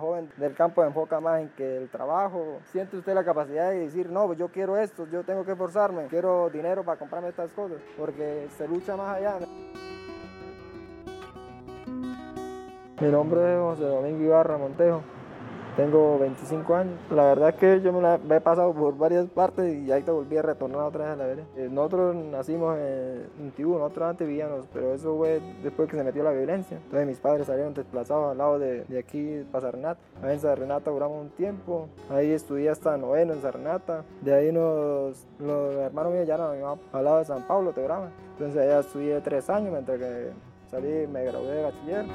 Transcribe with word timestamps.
joven 0.00 0.30
del 0.36 0.54
campo 0.54 0.84
enfoca 0.84 1.20
más 1.20 1.42
en 1.42 1.48
que 1.50 1.76
el 1.76 1.88
trabajo, 1.88 2.58
siente 2.72 2.96
usted 2.96 3.14
la 3.14 3.24
capacidad 3.24 3.70
de 3.70 3.80
decir, 3.80 4.10
no, 4.10 4.26
pues 4.26 4.38
yo 4.38 4.48
quiero 4.48 4.76
esto, 4.76 5.06
yo 5.12 5.22
tengo 5.22 5.44
que 5.44 5.52
esforzarme, 5.52 6.06
quiero 6.06 6.50
dinero 6.50 6.82
para 6.82 6.98
comprarme 6.98 7.28
estas 7.28 7.52
cosas, 7.52 7.78
porque 7.96 8.48
se 8.56 8.66
lucha 8.66 8.96
más 8.96 9.16
allá. 9.16 9.38
Mi 13.00 13.08
nombre 13.08 13.54
es 13.54 13.60
José 13.60 13.84
Domingo 13.84 14.24
Ibarra 14.24 14.58
Montejo. 14.58 15.02
Tengo 15.76 16.18
25 16.18 16.74
años. 16.74 16.94
La 17.10 17.24
verdad 17.24 17.50
es 17.50 17.54
que 17.56 17.80
yo 17.80 17.92
me, 17.92 18.00
la, 18.02 18.14
he 18.16 18.40
pasado 18.40 18.74
por 18.74 18.96
varias 18.96 19.26
partes 19.28 19.74
y 19.74 19.90
ahí 19.92 20.02
te 20.02 20.10
volví 20.10 20.36
a 20.36 20.42
retornar 20.42 20.82
otra 20.82 21.04
vez 21.04 21.12
a 21.14 21.16
la 21.16 21.26
vereda. 21.26 21.46
Eh, 21.56 21.68
nosotros 21.70 22.14
nacimos 22.16 22.76
en 22.78 23.50
Tibú, 23.56 23.78
nosotros 23.78 24.10
antes 24.10 24.26
vivíamos, 24.26 24.66
pero 24.72 24.94
eso 24.94 25.16
fue 25.16 25.40
después 25.62 25.88
que 25.88 25.96
se 25.96 26.04
metió 26.04 26.22
la 26.22 26.32
violencia. 26.32 26.76
Entonces 26.76 27.06
mis 27.06 27.18
padres 27.18 27.46
salieron 27.46 27.72
desplazados 27.74 28.32
al 28.32 28.38
lado 28.38 28.58
de, 28.58 28.84
de 28.84 28.98
aquí, 28.98 29.44
para 29.50 29.70
Renata. 29.70 30.00
Ahí 30.22 30.34
en 30.34 30.40
San 30.40 30.56
Renata 30.56 30.90
duramos 30.90 31.22
un 31.22 31.30
tiempo. 31.30 31.88
Ahí 32.10 32.30
estudié 32.30 32.70
hasta 32.70 32.96
noveno 32.96 33.32
en 33.32 33.42
San 33.42 33.52
Renata. 33.52 34.04
De 34.20 34.34
ahí 34.34 34.52
nos, 34.52 35.26
los 35.38 35.74
hermanos 35.76 36.12
míos 36.12 36.26
ya 36.26 36.36
no, 36.36 36.52
mi 36.52 36.60
mamá, 36.60 36.80
al 36.92 37.04
lado 37.04 37.18
de 37.18 37.24
San 37.24 37.46
Pablo, 37.46 37.72
Tebrama. 37.72 38.10
Entonces 38.32 38.60
allá 38.60 38.80
estudié 38.80 39.20
tres 39.20 39.48
años 39.48 39.70
mientras 39.70 39.98
que 39.98 40.30
salí, 40.70 41.06
me 41.06 41.24
gradué 41.24 41.54
de 41.54 41.62
bachiller. 41.62 42.06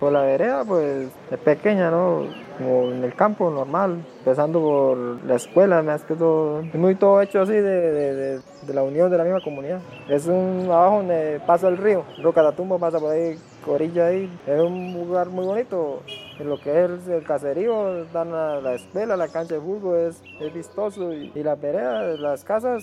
Por 0.00 0.12
la 0.12 0.22
vereda, 0.22 0.64
pues 0.64 1.08
es 1.30 1.38
pequeña, 1.40 1.90
¿no? 1.90 2.24
Como 2.56 2.84
en 2.90 3.04
el 3.04 3.14
campo 3.14 3.50
normal, 3.50 4.02
empezando 4.20 4.58
por 4.58 4.96
la 5.26 5.36
escuela, 5.36 5.82
más 5.82 6.04
que 6.04 6.14
todo. 6.14 6.62
Es 6.62 6.74
muy 6.74 6.94
todo 6.94 7.20
hecho 7.20 7.42
así 7.42 7.52
de, 7.52 8.40
la 8.72 8.82
unión 8.82 9.10
de 9.10 9.18
la 9.18 9.24
misma 9.24 9.42
comunidad. 9.42 9.82
Es 10.08 10.26
un 10.26 10.68
abajo 10.70 10.96
donde 10.96 11.42
pasa 11.46 11.68
el 11.68 11.76
río, 11.76 12.04
Rocatatumbo 12.22 12.78
pasa 12.78 12.98
por 12.98 13.12
ahí, 13.12 13.38
Corilla 13.62 14.06
ahí. 14.06 14.30
Es 14.46 14.58
un 14.58 14.94
lugar 14.94 15.28
muy 15.28 15.44
bonito. 15.44 16.00
En 16.38 16.48
lo 16.48 16.58
que 16.58 16.82
es 16.82 17.06
el 17.06 17.22
caserío, 17.22 18.06
dan 18.06 18.32
la 18.32 18.74
escuela, 18.74 19.18
la 19.18 19.28
cancha 19.28 19.56
de 19.56 19.60
fútbol, 19.60 19.98
es, 19.98 20.22
es 20.40 20.54
vistoso. 20.54 21.12
Y, 21.12 21.30
y 21.34 21.42
la 21.42 21.56
vereda, 21.56 22.04
las 22.16 22.42
casas, 22.42 22.82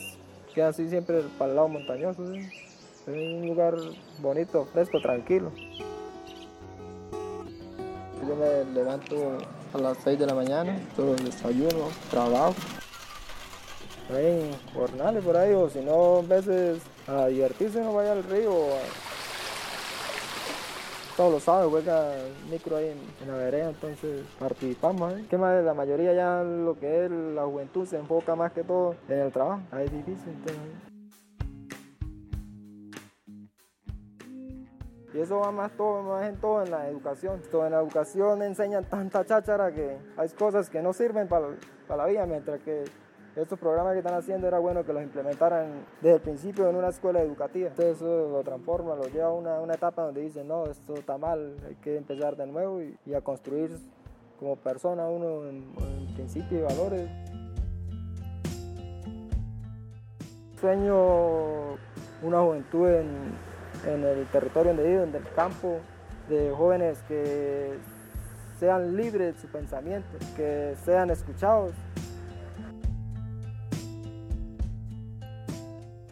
quedan 0.54 0.70
así 0.70 0.88
siempre 0.88 1.24
para 1.40 1.50
el 1.50 1.56
lado 1.56 1.68
montañoso. 1.68 2.32
Es 2.32 3.08
un 3.08 3.48
lugar 3.48 3.74
bonito, 4.22 4.66
fresco, 4.66 5.02
tranquilo. 5.02 5.52
Yo 8.28 8.36
me 8.36 8.66
levanto 8.74 9.38
a 9.74 9.78
las 9.78 9.98
6 10.04 10.20
de 10.20 10.26
la 10.26 10.34
mañana, 10.34 10.78
todo 10.98 11.16
el 11.16 11.24
desayuno, 11.24 11.88
trabajo. 12.12 12.56
Hay 14.14 14.54
jornales 14.74 15.24
por 15.24 15.38
ahí, 15.38 15.54
o 15.54 15.70
si 15.70 15.80
no, 15.80 16.18
a 16.18 16.22
veces 16.24 16.82
a 17.08 17.28
divertirse 17.28 17.80
no 17.80 17.94
vaya 17.94 18.12
al 18.12 18.24
río. 18.24 18.52
Todos 21.16 21.32
los 21.32 21.44
sábados 21.44 21.72
juega 21.72 22.16
micro 22.52 22.76
ahí 22.76 22.94
en, 23.22 23.28
la 23.28 23.38
vereda, 23.38 23.70
entonces 23.70 24.26
participamos. 24.38 25.14
¿eh? 25.14 25.26
¿Qué 25.30 25.38
más? 25.38 25.64
La 25.64 25.74
mayoría 25.74 26.14
ya 26.14 26.44
lo 26.44 26.78
que 26.78 27.06
es 27.06 27.12
la 27.12 27.46
juventud 27.46 27.88
se 27.88 27.98
enfoca 27.98 28.36
más 28.36 28.52
que 28.52 28.64
todo 28.64 28.96
en 29.08 29.20
el 29.20 29.32
trabajo. 29.32 29.62
Ahí 29.72 29.86
es 29.86 29.92
difícil. 29.92 30.30
Entonces, 30.30 30.97
Y 35.18 35.22
eso 35.22 35.40
va 35.40 35.52
más, 35.52 35.72
todo, 35.72 36.04
más 36.04 36.30
en 36.30 36.36
todo 36.36 36.64
en 36.64 36.70
la 36.70 36.88
educación. 36.88 37.42
Todo 37.50 37.66
en 37.66 37.72
la 37.72 37.80
educación 37.80 38.44
enseñan 38.44 38.84
tanta 38.84 39.26
cháchara 39.26 39.72
que 39.72 39.98
hay 40.16 40.30
cosas 40.30 40.70
que 40.70 40.80
no 40.84 40.94
sirven 40.94 41.28
para, 41.28 41.48
para 41.88 42.04
la 42.04 42.10
vida, 42.10 42.28
mientras 42.28 42.62
que 42.62 42.84
estos 43.36 43.58
programas 43.58 43.94
que 43.94 44.00
están 44.00 44.14
haciendo 44.14 44.48
era 44.48 44.60
bueno 44.60 44.86
que 44.86 44.94
los 44.94 45.02
implementaran 45.02 45.88
desde 46.02 46.18
el 46.18 46.22
principio 46.22 46.70
en 46.70 46.76
una 46.76 46.90
escuela 46.90 47.20
educativa. 47.20 47.70
Entonces 47.70 47.96
eso 47.96 48.30
lo 48.30 48.44
transforma, 48.44 48.94
lo 48.94 49.06
lleva 49.06 49.30
a 49.30 49.34
una, 49.34 49.60
una 49.60 49.74
etapa 49.74 50.04
donde 50.04 50.22
dicen, 50.22 50.48
no, 50.48 50.68
esto 50.68 50.94
está 50.94 51.18
mal, 51.18 51.56
hay 51.68 51.74
que 51.78 51.98
empezar 51.98 52.36
de 52.36 52.46
nuevo 52.46 52.80
y, 52.84 53.14
a 53.16 53.22
construir 53.22 53.76
como 54.40 54.56
persona 54.56 55.10
uno 55.10 55.48
en, 55.48 55.66
en 56.16 56.58
y 56.58 56.62
valores. 56.62 57.10
Sueño 60.62 61.72
una 62.22 62.42
juventud 62.42 62.88
en, 62.88 63.57
en 63.86 64.04
el 64.04 64.26
territorio 64.28 64.74
donde 64.74 64.90
vivo, 64.90 65.04
en 65.04 65.16
el 65.16 65.30
campo, 65.36 65.80
de 66.30 66.52
jóvenes 66.52 66.98
que 67.08 67.78
sean 68.60 68.98
libres 68.98 69.36
de 69.36 69.42
su 69.42 69.48
pensamiento, 69.48 70.08
que 70.36 70.76
sean 70.84 71.10
escuchados, 71.10 71.72